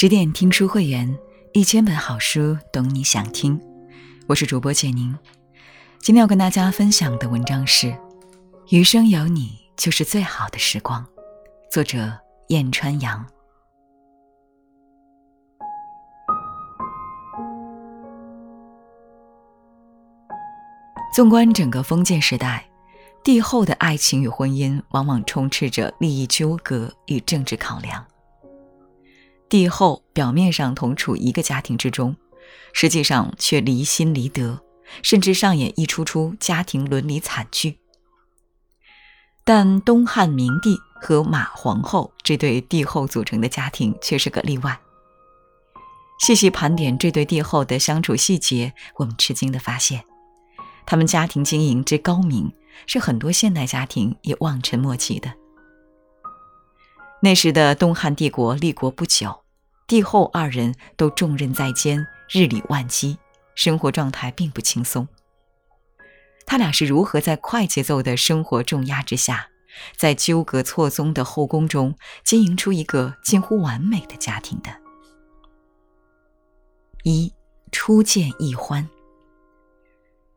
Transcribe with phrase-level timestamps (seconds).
[0.00, 1.18] 十点听书会员，
[1.52, 3.60] 一千本好书，懂你想听。
[4.28, 5.18] 我是主播简宁，
[5.98, 7.88] 今天要跟大家分享的文章是
[8.68, 11.04] 《余生有你就是最好的时光》，
[11.68, 12.16] 作者
[12.46, 13.26] 燕川阳。
[21.12, 22.64] 纵观整个封建时代，
[23.24, 28.06] 帝后的爱情与婚姻往往充斥着利益纠葛与政治考量。
[29.48, 32.16] 帝后表面上同处一个家庭之中，
[32.72, 34.62] 实际上却离心离德，
[35.02, 37.78] 甚至上演一出出家庭伦理惨剧。
[39.44, 44.78] 但东汉明帝和马皇后这对帝后组成的家庭却是个例外。
[46.20, 50.04] 细细盘点这对帝后的相处细节，我们吃惊地发现，
[50.84, 52.52] 他们家庭经营之高明，
[52.86, 55.32] 是很多现代家庭也望尘莫及的。
[57.20, 59.42] 那时的东汉帝国立国不久，
[59.88, 63.18] 帝后二人都重任在肩，日理万机，
[63.56, 65.08] 生活状态并不轻松。
[66.46, 69.48] 他俩是如何在快节奏的生活重压之下，
[69.96, 74.70] 在纠葛错综的后宫中经营出一个近乎完美的家庭的？
[77.02, 77.32] 一
[77.72, 78.88] 初见易欢。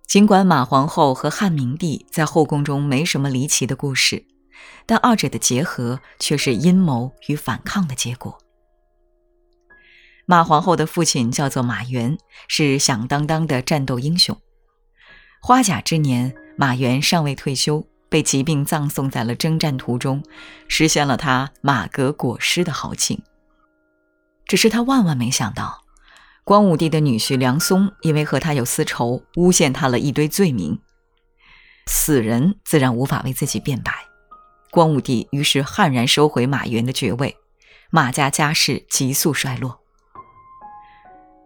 [0.07, 4.25] 尽管马皇后和汉明帝在后宫中没什么离奇的故事。
[4.85, 8.37] 但二者的结合却是阴谋与反抗的结果。
[10.25, 14.37] 马皇后的父亲叫做马援，是响当当的战斗英雄。
[15.41, 20.23] 花甲之年，马援尚未退休，被疾病葬送在了征战途中，
[20.67, 23.21] 实现了他马革裹尸的豪情。
[24.45, 25.83] 只是他万万没想到，
[26.43, 30.79] 光武帝的女婿梁松因为和他有私仇，诬陷他了一堆罪名。
[31.87, 33.91] 死人自然无法为自己辩白。
[34.71, 37.35] 光武帝于是悍然收回马援的爵位，
[37.89, 39.81] 马家家世急速衰落。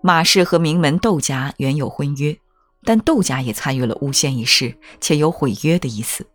[0.03, 2.37] 马氏和名门窦家原有婚约，
[2.83, 6.27] 但窦家也参与了诬陷一事，且有毁约的意思，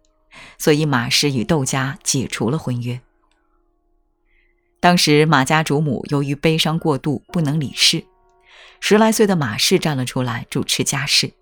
[0.59, 3.00] 所以马氏与窦家解除了婚约。
[4.81, 8.04] 当时马家主母由于悲伤过度，不能理事，
[8.81, 11.32] 十来岁的马氏站了出来主持家事，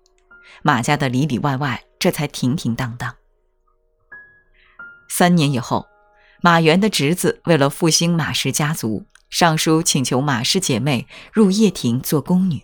[0.61, 3.15] 马家的里里外外这才停停当当。
[5.09, 5.87] 三年以后，
[6.41, 12.61] 马援的侄子为了复兴马氏家族，上书请求马氏姐妹入掖庭做宫女。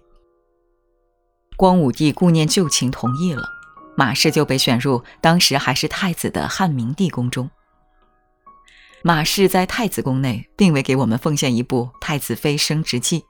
[1.57, 3.43] 光武帝顾念旧情，同意了，
[3.97, 7.49] 马氏就被选入当时还是太子的汉明帝宫中。
[9.03, 13.25] 马氏在太子宫内，并未给我们奉献一部太子妃升职记，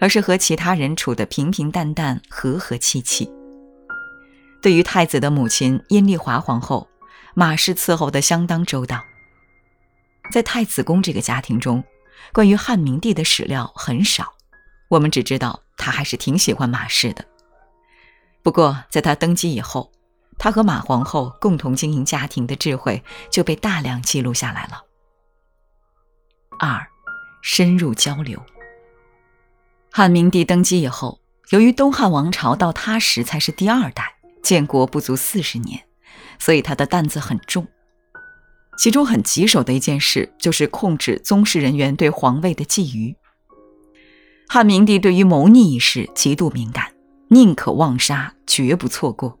[0.00, 3.30] 而是和其他人处得平平淡淡、和和气气。
[4.60, 6.89] 对于太子的母亲阴丽华皇后。
[7.34, 9.02] 马氏伺候的相当周到。
[10.30, 11.82] 在太子宫这个家庭中，
[12.32, 14.34] 关于汉明帝的史料很少，
[14.88, 17.24] 我们只知道他还是挺喜欢马氏的。
[18.42, 19.90] 不过，在他登基以后，
[20.38, 24.84] 他和马皇后共同经营家庭的智慧就被大量记录下来了。
[26.58, 26.86] 二，
[27.42, 28.40] 深入交流。
[29.90, 31.20] 汉明帝登基以后，
[31.50, 35.84] 由于东汉王朝到他时才是第二代，建国不足四十年。
[36.40, 37.68] 所以他的担子很重，
[38.76, 43.14] 其中很棘手的一件事就是控制宗室人员对皇位的觊觎。
[44.48, 46.92] 汉明帝对于谋逆一事极度敏感，
[47.28, 49.38] 宁可妄杀，绝不错过。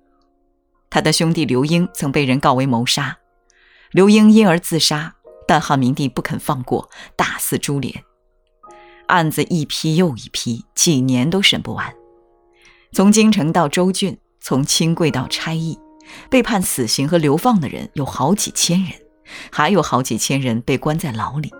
[0.88, 3.18] 他的兄弟刘英曾被人告为谋杀，
[3.90, 5.16] 刘英因而自杀，
[5.48, 8.04] 但汉明帝不肯放过，大肆株连，
[9.06, 11.92] 案子一批又一批，几年都审不完。
[12.92, 15.78] 从京城到州郡，从清贵到差役。
[16.28, 18.92] 被判死刑和流放的人有好几千人，
[19.50, 21.50] 还有好几千人被关在牢里。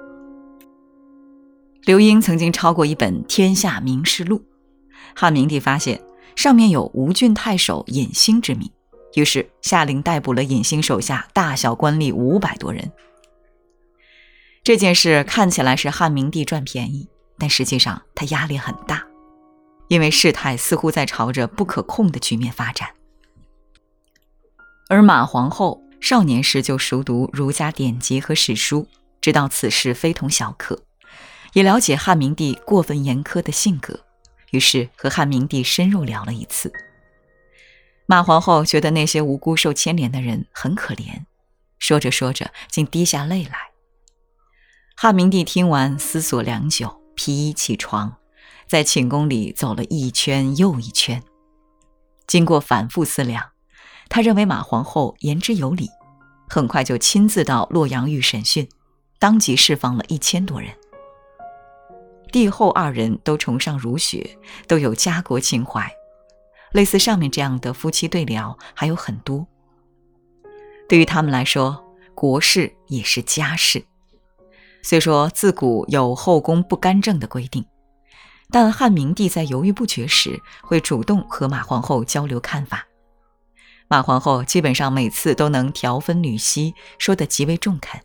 [1.85, 4.39] 刘英曾经抄过一本《天下名士录》，
[5.15, 6.01] 汉明帝发现
[6.37, 8.71] 上面有吴郡太守尹兴之名，
[9.15, 12.93] 于是下令逮捕了尹兴手下大小官吏五百多人。
[14.63, 17.09] 这件事看起来是汉明帝赚便宜，
[17.39, 19.03] 但实际上他压力很大，
[19.89, 22.89] 因为事态似乎在朝着不可控的局面发展。
[24.91, 28.89] 而马皇后少年时就熟读儒家典籍和史书，
[29.21, 30.83] 知道此事非同小可，
[31.53, 34.01] 也了解汉明帝过分严苛的性格，
[34.51, 36.73] 于是和汉明帝深入聊了一次。
[38.07, 41.23] 马皇后觉得那些无辜受牵连的人很可怜，
[41.79, 43.71] 说着说着竟滴下泪来。
[44.97, 48.17] 汉明帝听完，思索良久，披衣起床，
[48.67, 51.23] 在寝宫里走了一圈又一圈，
[52.27, 53.51] 经过反复思量。
[54.11, 55.89] 他认为马皇后言之有理，
[56.49, 58.69] 很快就亲自到洛阳狱审讯，
[59.21, 60.69] 当即释放了一千多人。
[62.33, 64.37] 帝后二人都崇尚儒学，
[64.67, 65.91] 都有家国情怀。
[66.73, 69.47] 类似上面这样的夫妻对聊还有很多。
[70.89, 71.85] 对于他们来说，
[72.15, 73.85] 国事也是家事。
[74.83, 77.65] 虽说自古有后宫不干政的规定，
[78.51, 82.87] 但汉明帝在犹豫不决时，会主动和马皇后交流看法。
[83.91, 88.01] 马皇后基本上每次都能调分缕析，说得极为中肯。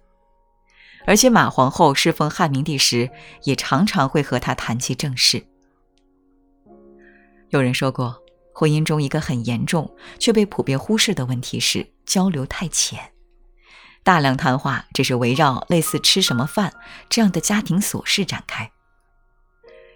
[1.06, 3.12] 而且马皇后侍奉汉明帝时，
[3.44, 5.46] 也常常会和他谈起政事。
[7.50, 8.20] 有人说过，
[8.52, 13.12] 婚姻中一个很严重却被普遍忽视的问题是交流太浅，
[14.04, 16.74] 大量谈话只是围绕类似吃什么饭
[17.10, 18.72] 这样的家庭琐事展开。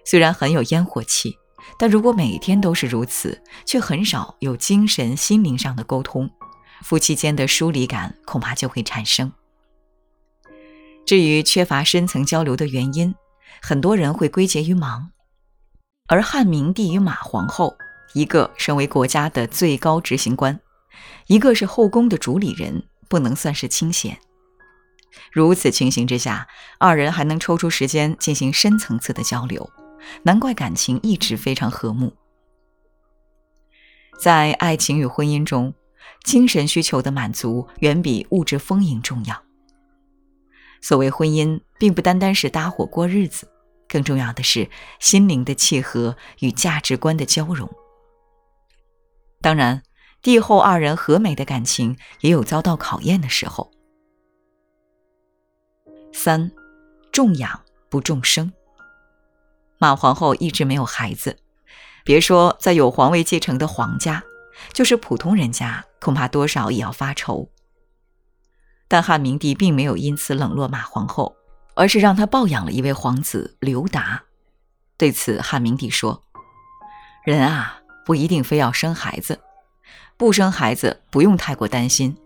[0.06, 1.40] 虽然很有烟火气，
[1.78, 6.30] 但如果每天都是如此，却很少有精神心灵上的沟通，
[6.84, 9.32] 夫妻间的疏离感恐怕就会产生。
[11.06, 13.16] 至于缺乏深层交流的原因，
[13.62, 15.12] 很多人会归结于忙。
[16.08, 17.76] 而汉明帝与马皇后，
[18.14, 20.60] 一个身为国家的最高执行官，
[21.28, 24.20] 一个是后宫的主理人，不能算是清闲。
[25.32, 26.48] 如此情形之下，
[26.80, 29.70] 二人还能抽出时间进行深层次的交流，
[30.24, 32.14] 难怪感情一直非常和睦。
[34.20, 35.74] 在爱情与婚姻中，
[36.24, 39.44] 精神需求的满足远比物质丰盈重要。
[40.82, 43.50] 所谓婚姻，并不单单是搭伙过日子，
[43.88, 44.70] 更重要的是
[45.00, 47.70] 心灵的契合与价值观的交融。
[49.42, 49.82] 当然，
[50.22, 53.72] 帝后二人和美的感情也有遭到考验的时候。
[56.12, 56.52] 三，
[57.12, 58.52] 重养不重生。
[59.80, 61.40] 马皇后一直没有孩子，
[62.04, 64.24] 别说在有皇位继承的皇家，
[64.74, 67.50] 就是普通人家，恐怕多少也要发愁。
[68.90, 71.38] 但汉明帝并没有因此冷落马皇后，
[71.76, 74.24] 而是让她抱养了一位皇子刘达。
[74.98, 76.24] 对此，汉明帝说
[77.24, 79.40] ：“人啊，不一定非要生孩子，
[80.18, 82.18] 不生孩子不用太过担心，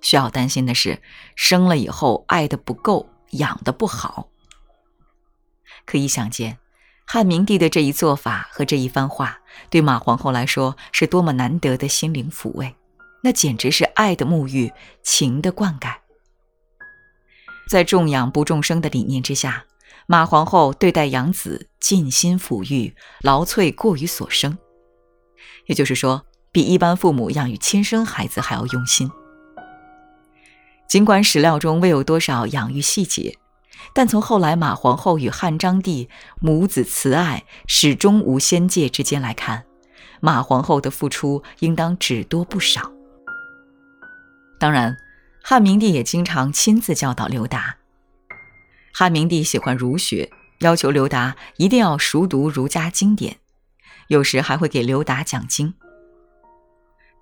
[0.00, 1.00] 需要担心的是
[1.36, 4.28] 生了以后爱的不够，养的不好。”
[5.86, 6.58] 可以想见，
[7.08, 9.38] 汉明帝的这一做法和这一番话，
[9.70, 12.74] 对马皇后来说是多么难得的心灵抚慰，
[13.22, 14.72] 那简直是爱的沐浴，
[15.04, 15.94] 情的灌溉。
[17.70, 19.66] 在重养不重生的理念之下，
[20.08, 24.58] 马皇后对待养子尽心抚育，劳瘁过于所生，
[25.66, 29.08] 也就是说，比一般父母养育亲生孩子还要用心。
[30.88, 33.36] 尽管史料中未有多少养育细节，
[33.92, 36.08] 但从后来马皇后与汉章帝
[36.40, 39.64] 母子慈爱、始终无仙界之间来看，
[40.20, 42.92] 马皇后的付出应当只多不少。
[44.58, 44.96] 当然。
[45.48, 47.76] 汉明帝也经常亲自教导刘达。
[48.92, 50.28] 汉明帝喜欢儒学，
[50.58, 53.36] 要求刘达一定要熟读儒家经典，
[54.08, 55.72] 有时还会给刘达讲经。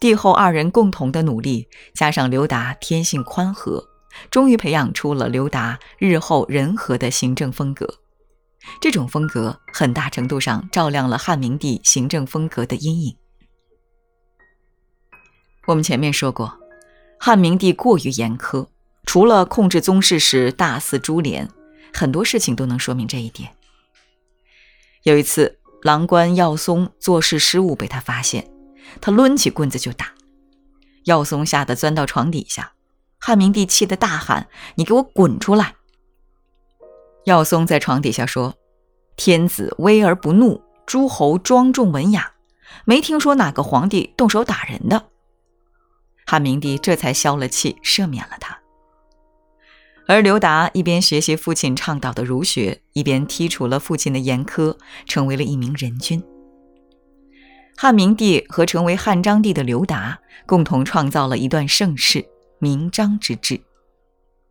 [0.00, 3.90] 帝后二人共同的努力，加上刘达天性宽和，
[4.30, 8.00] 终于培养出了刘达日后仁和的行政风格。
[8.80, 13.16] 这种风格很大程度上照亮了汉明帝行政风格的阴影。
[15.66, 16.60] 我们前面说过。
[17.16, 18.68] 汉明帝过于严苛，
[19.06, 21.48] 除了控制宗室时大肆株连，
[21.94, 23.50] 很多事情都能说明这一点。
[25.04, 28.50] 有一次，郎官耀松做事失误被他发现，
[29.00, 30.12] 他抡起棍子就打，
[31.04, 32.74] 耀松吓得钻到床底下。
[33.26, 35.76] 汉明帝气得大喊：“你给我滚出来！”
[37.24, 38.56] 耀松在床底下说
[39.16, 42.34] ：“天子威而不怒，诸侯庄重文雅，
[42.84, 45.06] 没听说哪个皇帝动手打人的。”
[46.26, 48.58] 汉明帝这才消了气，赦免了他。
[50.06, 54.76] 而刘达一边学习父亲倡导的儒学，一边剔除了父亲的严苛，
[55.06, 56.22] 成为了一名仁君。
[57.74, 62.26] 汉明帝和成为汉章帝的刘达共同创造了一段盛世——
[62.64, 63.60] 明章之治。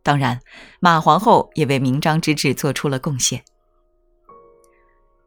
[0.04, 0.40] 当然，
[0.78, 3.44] 马皇后也为明章之治做出了贡献。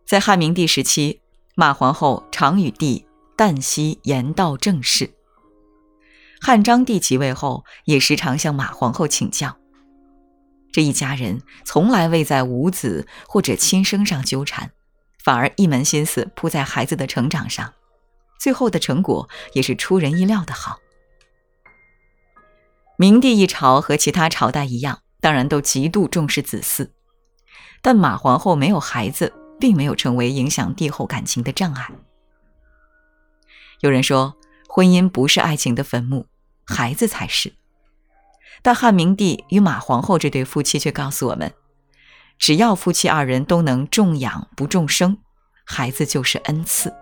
[0.06, 1.20] 在汉明帝时期，
[1.53, 5.13] 马皇后常与帝旦夕言道政事。
[6.39, 9.58] 汉章帝即位后，也时常向马皇后请教。
[10.72, 14.72] 这一家人从来未在无子或者亲生上纠缠，
[15.22, 17.74] 反而一门心思扑在孩子的成长上，
[18.39, 20.79] 最后的成果也是出人意料的好。
[22.98, 26.89] 明帝一朝和其他朝代一样，当然都极度重视子嗣，
[27.82, 31.89] 但马皇后没有孩子，并没有成为影响帝后感情的障碍。
[33.80, 34.36] 有人说。
[34.70, 36.27] 婚姻不是爱情的坟墓，
[36.63, 37.54] 孩子才是。
[38.62, 41.51] 但汉明帝与马皇后这对夫妻却告诉我们，
[42.38, 45.18] 只要夫妻二人都能重养不重生，
[45.66, 46.94] 孩子就是恩赐。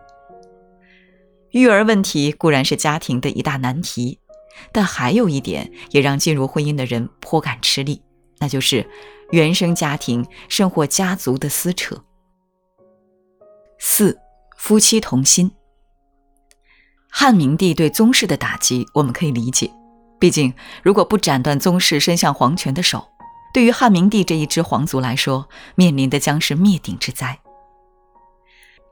[1.52, 4.20] 育儿问题固然是家庭的一大难题，
[4.72, 8.02] 但还有一点也让进入婚姻的人颇感吃力，
[8.40, 8.90] 那就是
[9.32, 12.04] 原生家庭甚或家族的撕扯。
[13.80, 14.18] 四，
[14.58, 15.52] 夫妻同心。
[17.10, 19.72] 汉明帝对宗室的打击，我们可以理解。
[20.20, 23.08] 毕竟，如果不斩断宗室伸向皇权的手，
[23.54, 27.40] 对于汉明帝这一支皇族来说，面临的将是灭顶之灾。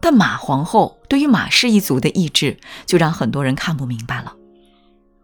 [0.02, 4.36] 但马皇后对于马氏一族的意志，就让很多人看不明白了。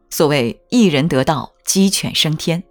[0.10, 2.64] 所谓一人得道，鸡犬升天。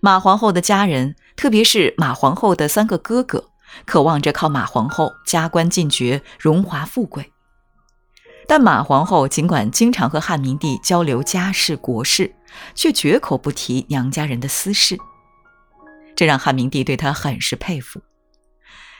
[0.00, 3.50] 马皇后的家人，特别是马皇后的三个哥哥，
[3.86, 7.32] 渴望着靠马皇后加官进爵、荣华富贵。
[8.48, 12.34] 但马皇后尽管经常和汉明帝交流家事国事，
[12.74, 14.98] 却绝口不提娘家人的私事，
[16.16, 18.02] 这让汉明帝对她很是佩服。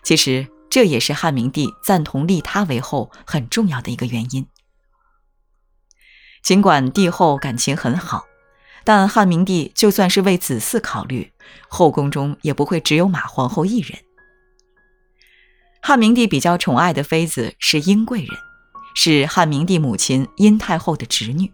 [0.04, 4.46] 其实这也是汉明帝赞同立她为后很重要的一个原因。
[6.42, 8.24] 尽管帝后感情很好，
[8.84, 11.32] 但汉明帝就算是为子嗣考虑，
[11.68, 13.98] 后宫中也不会只有马皇后一人。
[15.80, 18.30] 汉明帝比较宠爱的妃子是殷贵人。
[18.94, 21.50] 是汉明帝母亲殷太后的侄女，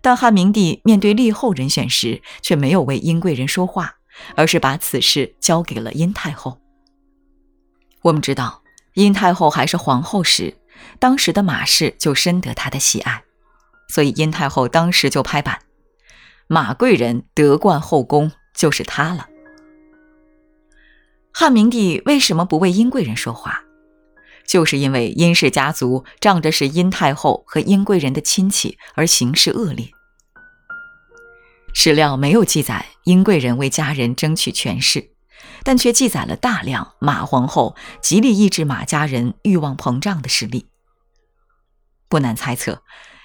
[0.00, 3.96] 但汉明帝面对立后人选时，却没有为殷贵人说话，
[4.34, 6.58] 而是把此事交给了殷太后。
[8.00, 8.62] 我们知道，
[8.94, 10.56] 殷太后还是皇后时，
[10.98, 13.22] 当时的马氏就深得她的喜爱，
[13.88, 15.60] 所以殷太后当时就拍板：
[16.46, 19.28] 马贵人得冠后宫，就是她了。
[21.32, 23.62] 汉明帝为什么不为殷贵人说话？
[24.46, 29.88] 就是因为殷氏家族仗着是殷太后和殷贵人的亲戚而行事恶劣。
[31.72, 35.12] 史料没有记载殷贵人为家人争取权势，
[35.64, 40.66] 但却记载了大量马皇后极力抑制马家人欲望膨胀的事例。
[42.14, 42.80] 不难猜测，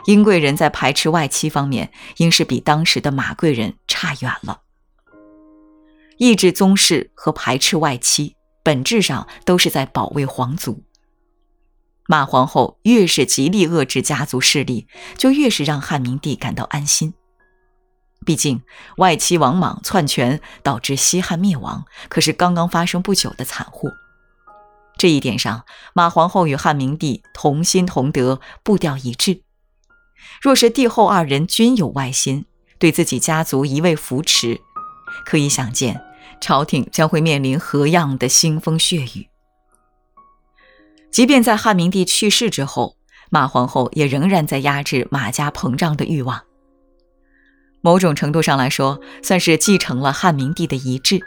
[0.06, 4.62] 英贵人在排斥外戚方面，应是比当时的马贵人差远了。
[6.18, 10.84] 抑制宗室和排斥外戚，本质上都是在保卫皇族。
[12.08, 17.14] 马皇后越是极力遏制家族势力，就越是让汉明帝感到安心。
[18.26, 18.64] 毕竟
[18.98, 23.92] 外戚王莽篡权导致西汉灭亡，可是刚刚发生不久的惨祸。
[25.00, 25.64] 这一点上，
[25.94, 29.44] 马皇后与汉明帝同心同德，步调一致。
[30.42, 32.46] 若是帝后二人均有外心，
[32.78, 34.60] 对自己家族一味扶持，
[35.26, 36.02] 可以想见，
[36.42, 39.30] 朝廷将会面临何样的腥风血雨。
[41.10, 42.98] 即便在汉明帝去世之后，
[43.30, 46.44] 马皇后也仍然在压制马家膨胀的欲望。
[47.80, 51.22] 某种程度上来说，算是继承了汉明帝的遗志。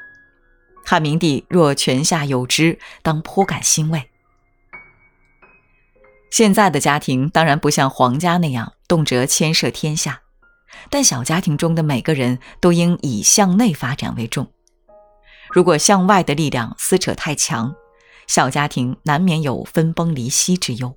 [0.85, 4.09] 汉明帝若泉下有知，当颇感欣慰。
[6.31, 10.23] 现在的家庭当然不像皇家那样动辄牵涉天下，
[10.89, 14.51] 但小家庭中的每个人都应以向内发展为重。
[15.51, 17.75] 如果向外的力量撕扯太强，
[18.27, 20.97] 小家庭难免有分崩离析之忧，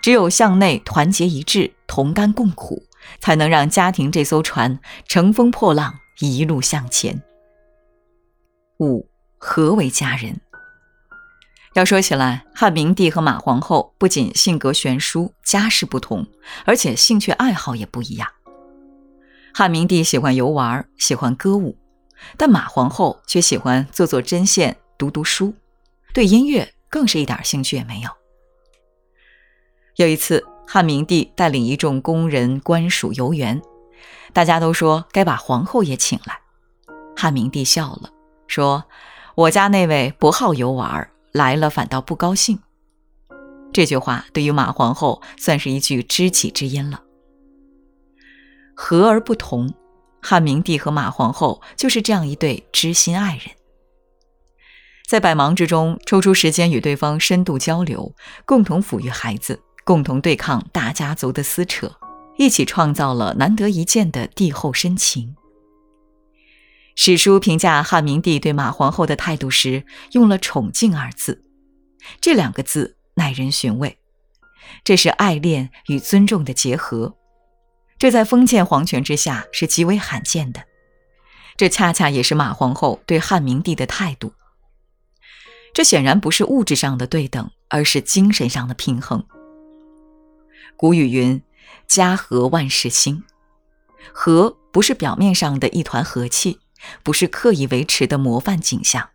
[0.00, 2.84] 只有向内团结一致、同甘共苦，
[3.18, 7.20] 才能让家庭这艘船乘风破浪，一路向前。
[8.82, 9.08] 五
[9.38, 10.40] 何为家人？
[11.74, 16.26] 要说起来，汉明帝和马皇后不仅性格悬殊、家世不同，
[16.64, 18.28] 而且兴趣爱好也不一样。
[19.54, 21.78] 汉明帝喜欢游玩，喜欢歌舞，
[22.36, 25.54] 但马皇后却喜欢做做针线、读读书。
[26.12, 28.10] 对音乐更是一点兴趣也没有。
[29.94, 33.62] 有一次，汉明帝带领一众宫人官属游园，
[34.32, 36.40] 大家都说该把皇后也请来。
[37.16, 38.10] 汉明帝笑了，
[38.52, 38.84] 说
[39.34, 42.58] ：“我家那位不好游玩，来了反倒不高兴。”
[43.72, 47.00] 这句话对于马皇后算是一句知己之音了。
[48.76, 49.72] 和而不同，
[50.20, 53.46] 汉明帝和马皇后就是这样一对知心爱人。
[55.08, 61.90] 在百忙之中抽出时间与对方深度交流，共同抚育孩子，共同对抗大家族的撕扯，
[62.36, 65.34] 一起创造了难得一见的帝后深情。
[66.94, 71.42] 史书评价汉明帝对马皇后的态度时，用了“宠敬”二字，
[72.20, 73.98] 这两个字耐人寻味。
[74.84, 77.16] 这是爱恋与尊重的结合，
[77.98, 80.64] 这在封建皇权之下是极为罕见的。
[81.56, 84.34] 这恰恰也是马皇后对汉明帝的态度。
[85.74, 89.24] 这显然不是物质上的对等，而是精神上的平衡。
[90.76, 91.42] 古语云
[91.88, 93.24] ：“家和万事兴。”
[94.12, 96.58] 和不是表面上的一团和气，
[97.02, 99.08] 不是刻意维持的模范景象，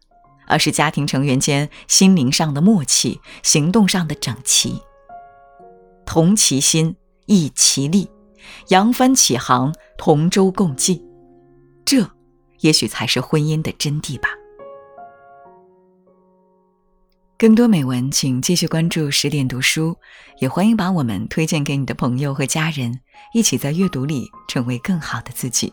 [0.48, 4.82] 而是家庭成员间心灵上的默契，行动上的整齐。
[6.06, 6.96] 同其心，
[7.26, 8.10] 异其力，
[8.70, 11.04] 扬帆起航，同舟共济，
[11.84, 12.10] 这
[12.62, 14.30] 也许才是婚姻的真谛吧。
[17.38, 19.96] 更多美文，请继续关注十点读书，
[20.40, 23.00] 也欢迎把我们推荐给你的朋友和家人，
[23.32, 25.72] 一起在阅读里成为更好的自己。